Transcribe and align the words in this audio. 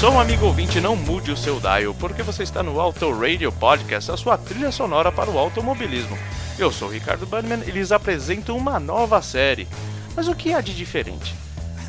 Atenção, 0.00 0.18
amigo 0.18 0.46
ouvinte, 0.46 0.80
não 0.80 0.96
mude 0.96 1.30
o 1.30 1.36
seu 1.36 1.60
dial, 1.60 1.92
porque 1.92 2.22
você 2.22 2.42
está 2.42 2.62
no 2.62 2.80
Auto 2.80 3.12
Radio 3.12 3.52
Podcast, 3.52 4.10
a 4.10 4.16
sua 4.16 4.38
trilha 4.38 4.72
sonora 4.72 5.12
para 5.12 5.30
o 5.30 5.38
automobilismo. 5.38 6.16
Eu 6.58 6.72
sou 6.72 6.88
o 6.88 6.90
Ricardo 6.90 7.26
Bannerman 7.26 7.68
e 7.68 7.70
lhes 7.70 7.92
apresento 7.92 8.56
uma 8.56 8.80
nova 8.80 9.20
série. 9.20 9.68
Mas 10.16 10.26
o 10.26 10.34
que 10.34 10.54
há 10.54 10.62
de 10.62 10.74
diferente? 10.74 11.34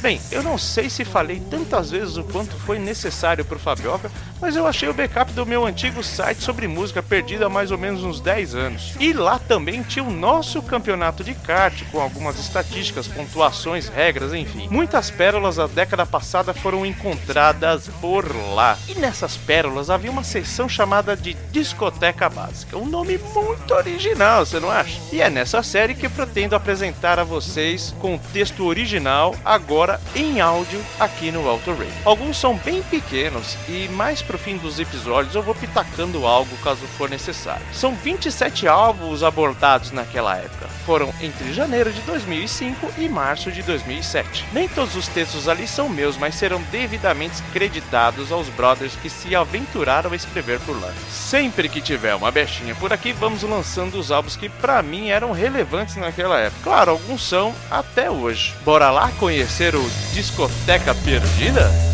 Bem, 0.00 0.20
eu 0.32 0.42
não 0.42 0.58
sei 0.58 0.90
se 0.90 1.04
falei 1.04 1.38
tantas 1.38 1.92
vezes 1.92 2.16
o 2.16 2.24
quanto 2.24 2.56
foi 2.56 2.80
necessário 2.80 3.44
pro 3.44 3.60
Fabioca, 3.60 4.10
mas 4.40 4.56
eu 4.56 4.66
achei 4.66 4.88
o 4.88 4.94
backup 4.94 5.32
do 5.32 5.46
meu 5.46 5.66
antigo 5.66 6.02
site 6.02 6.42
sobre 6.42 6.66
música 6.66 7.02
perdido 7.02 7.44
há 7.44 7.48
mais 7.48 7.70
ou 7.70 7.78
menos 7.78 8.02
uns 8.02 8.20
10 8.20 8.54
anos. 8.54 8.94
E 8.98 9.12
lá 9.12 9.38
também 9.38 9.82
tinha 9.82 10.04
o 10.04 10.10
nosso 10.10 10.62
campeonato 10.62 11.22
de 11.22 11.34
kart, 11.34 11.82
com 11.90 12.00
algumas 12.00 12.38
estatísticas, 12.38 13.06
pontuações, 13.08 13.88
regras, 13.88 14.32
enfim. 14.32 14.68
Muitas 14.70 15.10
pérolas 15.10 15.56
da 15.56 15.66
década 15.66 16.06
passada 16.06 16.54
foram 16.54 16.86
encontradas 16.86 17.88
por 18.00 18.24
lá. 18.54 18.78
E 18.88 18.94
nessas 18.94 19.36
pérolas 19.36 19.90
havia 19.90 20.10
uma 20.10 20.24
seção 20.24 20.68
chamada 20.68 21.16
de 21.16 21.34
Discoteca 21.50 22.28
Básica. 22.28 22.76
Um 22.76 22.86
nome 22.86 23.18
muito 23.34 23.74
original, 23.74 24.46
você 24.46 24.58
não 24.58 24.70
acha? 24.70 24.98
E 25.12 25.20
é 25.20 25.28
nessa 25.28 25.62
série 25.62 25.94
que 25.94 26.08
pretendo 26.08 26.54
apresentar 26.54 27.18
a 27.18 27.24
vocês 27.24 27.94
com 27.98 28.14
o 28.14 28.20
texto 28.32 28.64
original 28.64 29.34
agora 29.44 30.00
em 30.14 30.40
áudio 30.40 30.80
aqui 30.98 31.30
no 31.30 31.48
Auto 31.48 31.70
Radio. 31.70 31.92
Alguns 32.04 32.38
são 32.38 32.56
bem 32.56 32.82
pequenos 32.82 33.56
e 33.68 33.88
mais 33.88 34.22
pro 34.30 34.38
fim 34.38 34.56
dos 34.56 34.78
episódios 34.78 35.34
eu 35.34 35.42
vou 35.42 35.56
pitacando 35.56 36.24
algo 36.24 36.56
caso 36.58 36.86
for 36.96 37.10
necessário. 37.10 37.66
São 37.72 37.96
27 37.96 38.68
álbuns 38.68 39.24
abordados 39.24 39.90
naquela 39.90 40.36
época. 40.36 40.68
Foram 40.86 41.12
entre 41.20 41.52
janeiro 41.52 41.92
de 41.92 42.00
2005 42.02 42.92
e 42.96 43.08
março 43.08 43.50
de 43.50 43.60
2007. 43.64 44.46
Nem 44.52 44.68
todos 44.68 44.94
os 44.94 45.08
textos 45.08 45.48
ali 45.48 45.66
são 45.66 45.88
meus, 45.88 46.16
mas 46.16 46.36
serão 46.36 46.62
devidamente 46.70 47.42
creditados 47.52 48.30
aos 48.30 48.48
brothers 48.50 48.94
que 49.02 49.10
se 49.10 49.34
aventuraram 49.34 50.12
a 50.12 50.16
escrever 50.16 50.60
por 50.60 50.80
lá. 50.80 50.92
Sempre 51.10 51.68
que 51.68 51.80
tiver 51.80 52.14
uma 52.14 52.30
bechinha 52.30 52.76
por 52.76 52.92
aqui, 52.92 53.12
vamos 53.12 53.42
lançando 53.42 53.98
os 53.98 54.12
álbuns 54.12 54.36
que 54.36 54.48
para 54.48 54.80
mim 54.80 55.08
eram 55.08 55.32
relevantes 55.32 55.96
naquela 55.96 56.38
época. 56.38 56.62
Claro, 56.62 56.92
alguns 56.92 57.26
são 57.26 57.52
até 57.68 58.08
hoje. 58.08 58.54
Bora 58.64 58.92
lá 58.92 59.10
conhecer 59.18 59.74
o 59.74 59.90
Discoteca 60.12 60.94
Perdida? 60.94 61.89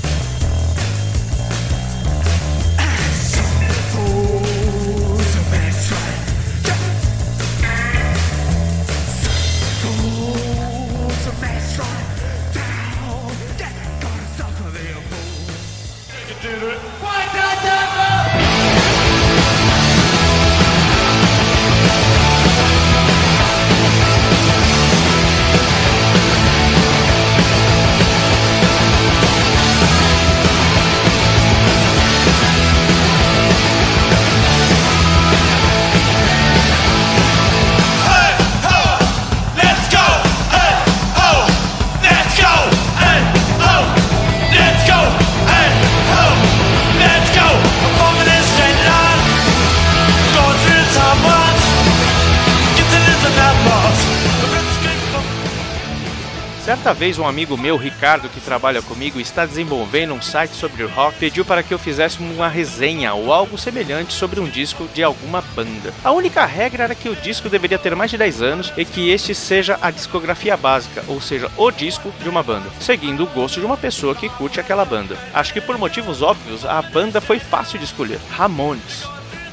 Certa 56.87 57.01
vez, 57.01 57.19
um 57.19 57.27
amigo 57.27 57.57
meu, 57.57 57.77
Ricardo, 57.77 58.29
que 58.29 58.41
trabalha 58.41 58.81
comigo, 58.81 59.19
está 59.19 59.45
desenvolvendo 59.45 60.15
um 60.15 60.23
site 60.23 60.53
sobre 60.53 60.85
rock, 60.85 61.19
pediu 61.19 61.45
para 61.45 61.61
que 61.61 61.75
eu 61.75 61.81
fizesse 61.81 62.21
uma 62.21 62.47
resenha 62.47 63.13
ou 63.13 63.33
algo 63.33 63.59
semelhante 63.59 64.13
sobre 64.13 64.39
um 64.39 64.49
disco 64.49 64.87
de 64.95 65.03
alguma 65.03 65.43
banda. 65.57 65.93
A 66.05 66.13
única 66.13 66.47
regra 66.47 66.85
era 66.85 66.95
que 66.95 67.09
o 67.09 67.17
disco 67.17 67.49
deveria 67.49 67.77
ter 67.77 67.97
mais 67.97 68.13
de 68.13 68.17
10 68.17 68.41
anos 68.41 68.73
e 68.77 68.85
que 68.85 69.11
este 69.11 69.35
seja 69.35 69.77
a 69.83 69.91
discografia 69.91 70.57
básica, 70.57 71.03
ou 71.09 71.21
seja, 71.21 71.51
o 71.57 71.73
disco 71.73 72.15
de 72.23 72.29
uma 72.29 72.45
banda, 72.45 72.71
seguindo 72.79 73.25
o 73.25 73.31
gosto 73.31 73.59
de 73.59 73.67
uma 73.67 73.77
pessoa 73.77 74.15
que 74.15 74.29
curte 74.29 74.61
aquela 74.61 74.85
banda. 74.85 75.19
Acho 75.35 75.53
que 75.53 75.61
por 75.61 75.77
motivos 75.77 76.23
óbvios, 76.23 76.65
a 76.65 76.81
banda 76.83 77.21
foi 77.21 77.41
fácil 77.41 77.81
de 77.81 77.85
escolher. 77.85 78.21
Ramones. 78.31 79.03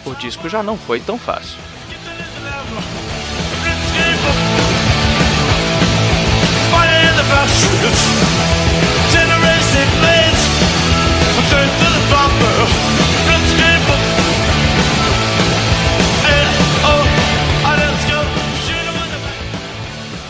O 0.06 0.14
disco 0.14 0.48
já 0.48 0.62
não 0.62 0.78
foi 0.78 1.00
tão 1.00 1.18
fácil. 1.18 1.58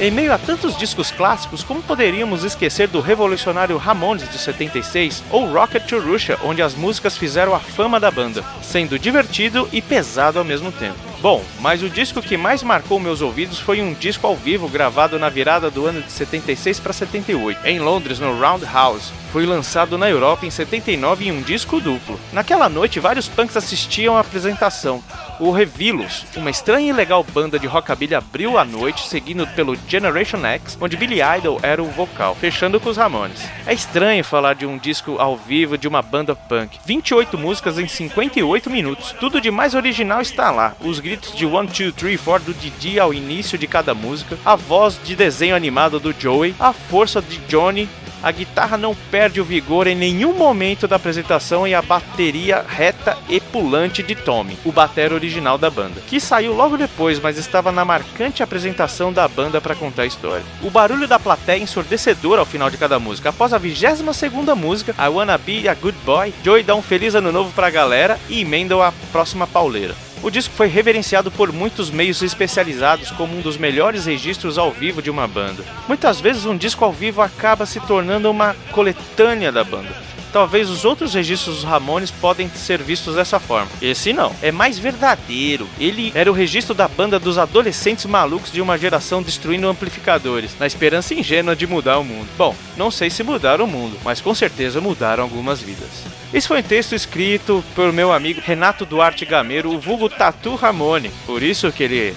Em 0.03 0.11
meio 0.11 0.33
a 0.33 0.37
tantos 0.37 0.77
discos 0.77 1.11
clássicos, 1.11 1.63
como 1.63 1.81
poderíamos 1.81 2.43
esquecer 2.43 2.89
do 2.89 2.99
revolucionário 2.99 3.77
Ramones 3.77 4.29
de 4.29 4.37
76 4.37 5.23
ou 5.31 5.49
Rocket 5.49 5.85
to 5.85 5.97
Russia, 5.97 6.37
onde 6.43 6.61
as 6.61 6.75
músicas 6.75 7.17
fizeram 7.17 7.55
a 7.55 7.59
fama 7.59 8.01
da 8.01 8.11
banda, 8.11 8.43
sendo 8.61 8.99
divertido 8.99 9.65
e 9.71 9.81
pesado 9.81 10.39
ao 10.39 10.43
mesmo 10.43 10.73
tempo. 10.73 11.12
Bom, 11.23 11.41
mas 11.61 11.81
o 11.81 11.89
disco 11.89 12.21
que 12.21 12.35
mais 12.35 12.61
marcou 12.63 12.99
meus 12.99 13.21
ouvidos 13.21 13.57
foi 13.57 13.81
um 13.81 13.93
disco 13.93 14.27
ao 14.27 14.35
vivo 14.35 14.67
gravado 14.67 15.17
na 15.17 15.29
virada 15.29 15.71
do 15.71 15.85
ano 15.85 16.01
de 16.01 16.11
76 16.11 16.81
para 16.81 16.91
78, 16.91 17.65
em 17.65 17.79
Londres, 17.79 18.19
no 18.19 18.37
Roundhouse. 18.37 19.09
Foi 19.31 19.45
lançado 19.45 19.97
na 19.97 20.09
Europa 20.09 20.45
em 20.45 20.51
79 20.51 21.25
em 21.25 21.31
um 21.31 21.41
disco 21.41 21.79
duplo. 21.79 22.19
Naquela 22.33 22.67
noite, 22.67 22.99
vários 22.99 23.29
punks 23.29 23.55
assistiam 23.55 24.17
à 24.17 24.19
apresentação, 24.19 25.01
o 25.43 25.51
Revilos, 25.51 26.25
uma 26.35 26.49
estranha 26.49 26.89
e 26.89 26.93
legal 26.93 27.23
banda 27.23 27.59
de 27.59 27.67
rockabilly, 27.67 28.15
abriu 28.15 28.57
a 28.57 28.63
noite, 28.63 29.07
seguindo 29.07 29.45
pelo 29.47 29.75
Generation 29.87 30.45
X, 30.45 30.77
onde 30.79 30.95
Billy 30.95 31.19
Idol 31.37 31.59
era 31.61 31.83
o 31.83 31.85
vocal, 31.85 32.35
fechando 32.35 32.79
com 32.79 32.89
os 32.89 32.97
Ramones. 32.97 33.43
É 33.65 33.73
estranho 33.73 34.23
falar 34.23 34.55
de 34.55 34.65
um 34.65 34.77
disco 34.77 35.17
ao 35.19 35.35
vivo 35.35 35.77
de 35.77 35.87
uma 35.87 36.01
banda 36.01 36.35
punk. 36.35 36.79
28 36.85 37.37
músicas 37.37 37.77
em 37.77 37.87
58 37.87 38.69
minutos. 38.69 39.13
Tudo 39.19 39.41
de 39.41 39.51
mais 39.51 39.73
original 39.73 40.21
está 40.21 40.49
lá. 40.49 40.75
Os 40.79 40.99
gritos 40.99 41.35
de 41.35 41.45
1, 41.45 41.65
2, 41.65 41.93
3, 41.93 42.21
4 42.21 42.53
do 42.53 42.59
Didi 42.59 42.99
ao 42.99 43.13
início 43.13 43.57
de 43.57 43.67
cada 43.67 43.93
música, 43.93 44.37
a 44.45 44.55
voz 44.55 44.99
de 45.03 45.15
desenho 45.15 45.55
animado 45.55 45.99
do 45.99 46.15
Joey, 46.17 46.55
a 46.59 46.71
força 46.71 47.21
de 47.21 47.37
Johnny 47.47 47.89
a 48.23 48.31
guitarra 48.31 48.77
não 48.77 48.95
perde 49.11 49.41
o 49.41 49.45
vigor 49.45 49.85
em 49.85 49.95
nenhum 49.95 50.33
momento 50.33 50.87
da 50.87 50.95
apresentação 50.95 51.67
e 51.67 51.75
a 51.75 51.81
bateria 51.81 52.65
reta 52.65 53.17
e 53.27 53.39
pulante 53.39 54.01
de 54.01 54.15
Tommy, 54.15 54.57
o 54.63 54.71
batera 54.71 55.13
original 55.13 55.57
da 55.57 55.69
banda, 55.69 56.01
que 56.07 56.19
saiu 56.19 56.53
logo 56.53 56.77
depois, 56.77 57.19
mas 57.19 57.37
estava 57.37 57.71
na 57.71 57.83
marcante 57.83 58.41
apresentação 58.41 59.11
da 59.11 59.27
banda 59.27 59.59
para 59.59 59.75
contar 59.75 60.03
a 60.03 60.07
história. 60.07 60.45
O 60.61 60.69
barulho 60.69 61.07
da 61.07 61.19
plateia 61.19 61.61
ensurdecedor 61.61 62.39
ao 62.39 62.45
final 62.45 62.69
de 62.69 62.77
cada 62.77 62.97
música. 62.97 63.29
Após 63.29 63.53
a 63.53 63.57
22 63.57 64.15
segunda 64.15 64.55
música, 64.55 64.95
I 64.97 65.09
Wanna 65.09 65.37
Be 65.37 65.67
a 65.67 65.73
Good 65.73 65.97
Boy, 66.05 66.33
Joey 66.43 66.63
dá 66.63 66.75
um 66.75 66.81
feliz 66.81 67.15
ano 67.15 67.31
novo 67.31 67.51
pra 67.51 67.69
galera 67.69 68.17
e 68.29 68.41
emenda 68.41 68.75
a 68.87 68.93
próxima 69.11 69.45
pauleira. 69.45 70.12
O 70.23 70.31
disco 70.31 70.55
foi 70.55 70.67
reverenciado 70.67 71.29
por 71.29 71.51
muitos 71.51 71.91
meios 71.91 72.21
especializados 72.21 73.11
como 73.11 73.37
um 73.37 73.41
dos 73.41 73.57
melhores 73.57 74.05
registros 74.05 74.57
ao 74.57 74.71
vivo 74.71 75.01
de 75.01 75.09
uma 75.09 75.27
banda. 75.27 75.65
Muitas 75.85 76.21
vezes 76.21 76.45
um 76.45 76.55
disco 76.55 76.85
ao 76.85 76.93
vivo 76.93 77.21
acaba 77.21 77.65
se 77.65 77.81
tornando 77.81 78.31
uma 78.31 78.55
coletânea 78.71 79.51
da 79.51 79.65
banda. 79.65 80.12
Talvez 80.33 80.67
os 80.67 80.83
outros 80.83 81.13
registros 81.13 81.57
dos 81.57 81.63
Ramones 81.63 82.09
podem 82.09 82.49
ser 82.49 82.81
vistos 82.81 83.15
dessa 83.15 83.39
forma. 83.39 83.69
Esse 83.79 84.11
não, 84.11 84.35
é 84.41 84.51
mais 84.51 84.79
verdadeiro. 84.79 85.69
Ele 85.79 86.11
era 86.15 86.29
o 86.29 86.33
registro 86.33 86.73
da 86.73 86.87
banda 86.87 87.19
dos 87.19 87.37
adolescentes 87.37 88.05
malucos 88.05 88.51
de 88.51 88.59
uma 88.59 88.75
geração 88.75 89.21
destruindo 89.21 89.67
amplificadores, 89.67 90.57
na 90.59 90.65
esperança 90.65 91.13
ingênua 91.13 91.55
de 91.55 91.67
mudar 91.67 91.99
o 91.99 92.03
mundo. 92.03 92.27
Bom, 92.35 92.55
não 92.75 92.89
sei 92.89 93.11
se 93.11 93.21
mudaram 93.21 93.65
o 93.65 93.67
mundo, 93.67 93.95
mas 94.03 94.19
com 94.19 94.33
certeza 94.33 94.81
mudaram 94.81 95.21
algumas 95.21 95.61
vidas. 95.61 96.03
Esse 96.33 96.47
foi 96.47 96.61
um 96.61 96.63
texto 96.63 96.95
escrito 96.95 97.63
pelo 97.75 97.93
meu 97.93 98.11
amigo 98.11 98.41
Renato 98.43 98.87
Duarte 98.87 99.23
Gameiro, 99.25 99.69
o 99.69 99.79
vulgo 99.79 100.09
Tatu 100.09 100.55
Ramone. 100.55 101.11
Por 101.27 101.43
isso 101.43 101.71
que 101.71 101.83
ele 101.83 102.15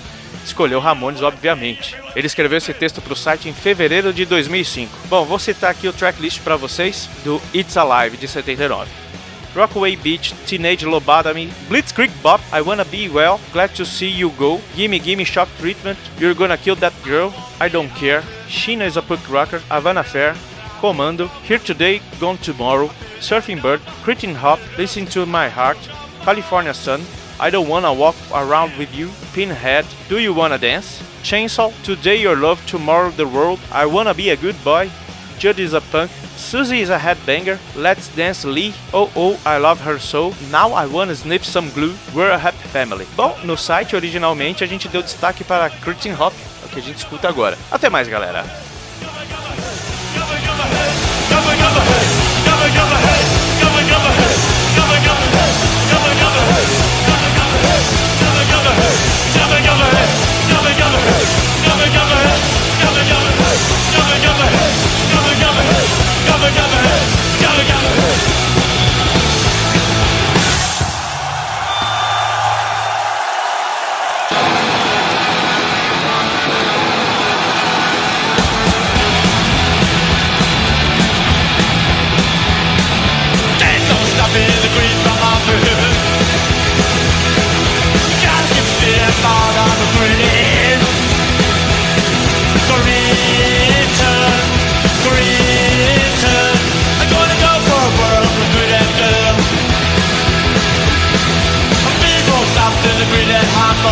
escolheu 0.48 0.81
Ramones, 0.81 1.22
obviamente. 1.22 1.96
Ele 2.14 2.26
escreveu 2.26 2.58
esse 2.58 2.72
texto 2.72 3.00
para 3.00 3.12
o 3.12 3.16
site 3.16 3.48
em 3.48 3.52
fevereiro 3.52 4.12
de 4.12 4.25
2005. 4.25 4.90
Bom, 5.08 5.25
vou 5.25 5.38
citar 5.38 5.70
aqui 5.70 5.88
o 5.88 5.93
tracklist 5.93 6.40
para 6.40 6.56
vocês 6.56 7.08
do 7.25 7.40
It's 7.54 7.76
Alive 7.76 8.16
de 8.16 8.28
79. 8.28 8.90
Rockaway 9.56 9.96
Beach, 9.96 10.34
Teenage 10.46 10.84
Lobotomy, 10.84 11.50
Blitzkrieg 11.69 12.12
Bop, 12.22 12.43
I 12.52 12.60
Wanna 12.60 12.84
Be 12.84 13.08
Well, 13.08 13.40
Glad 13.52 13.75
to 13.76 13.87
See 13.87 14.10
You 14.10 14.31
Go, 14.31 14.60
Gimme 14.75 14.98
Gimme 14.98 15.25
Shock 15.25 15.48
Treatment, 15.58 15.98
You're 16.19 16.34
Gonna 16.34 16.58
Kill 16.58 16.76
That 16.76 16.92
Girl, 17.02 17.32
I 17.58 17.70
Don't 17.70 17.88
Care, 17.94 18.22
Sheena 18.49 18.87
is 18.87 18.99
a 18.99 19.02
Punk 19.02 19.26
Rocker, 19.31 19.60
Havana 19.70 20.04
Fair, 20.04 20.34
Comando, 20.78 21.28
Here 21.44 21.58
Today, 21.58 22.02
Gone 22.20 22.37
Tomorrow, 22.37 22.90
Surfing 23.19 23.62
Bird, 23.62 23.81
Cretin 24.04 24.34
Hop, 24.34 24.60
Listen 24.76 25.06
to 25.06 25.25
My 25.25 25.49
Heart, 25.49 25.78
California 26.22 26.75
Sun, 26.75 27.00
I 27.38 27.50
Don't 27.50 27.68
Wanna 27.68 27.92
Walk 27.92 28.16
Around 28.32 28.78
With 28.78 28.94
You, 28.94 29.10
Pinhead, 29.34 29.84
Do 30.08 30.18
You 30.18 30.32
Wanna 30.32 30.58
Dance, 30.58 31.02
Chainsaw, 31.22 31.72
Today 31.82 32.16
Your 32.16 32.36
Love, 32.36 32.64
Tomorrow 32.66 33.10
the 33.10 33.26
World, 33.26 33.60
I 33.70 33.84
Wanna 33.84 34.14
Be 34.14 34.30
a 34.30 34.36
Good 34.36 34.56
Boy, 34.64 34.90
Judd 35.38 35.58
is 35.58 35.74
a 35.74 35.80
Punk, 35.80 36.10
Susie 36.36 36.80
is 36.80 36.88
a 36.88 36.98
Headbanger, 36.98 37.58
Let's 37.76 38.08
Dance 38.16 38.44
Lee, 38.44 38.72
Oh 38.92 39.10
Oh 39.14 39.38
I 39.44 39.58
Love 39.58 39.80
Her 39.80 39.98
So, 39.98 40.32
Now 40.50 40.72
I 40.72 40.86
Wanna 40.86 41.14
Sniff 41.14 41.44
Some 41.44 41.70
Glue, 41.70 41.94
We're 42.14 42.30
a 42.30 42.38
Happy 42.38 42.68
Family. 42.68 43.06
Bom, 43.16 43.36
no 43.44 43.56
site 43.56 43.94
originalmente 43.94 44.64
a 44.64 44.66
gente 44.66 44.88
deu 44.88 45.02
destaque 45.02 45.44
para 45.44 45.68
Curtin 45.68 46.12
Hop, 46.12 46.32
o 46.64 46.68
que 46.68 46.78
a 46.78 46.82
gente 46.82 46.98
escuta 46.98 47.28
agora. 47.28 47.58
Até 47.70 47.90
mais, 47.90 48.08
galera! 48.08 48.44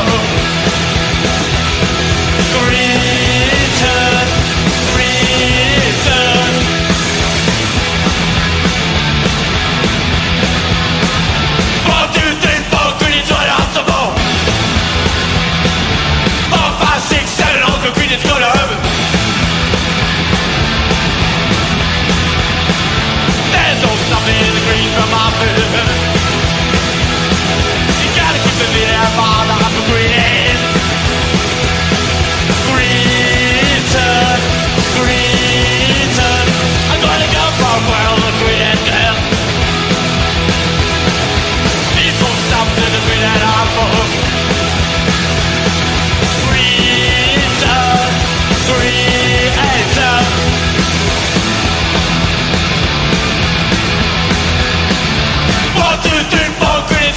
The 0.03 1.54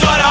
way 0.03 0.17
you're 0.17 0.26